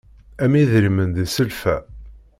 [0.43, 1.75] Am idrimen di sselfa.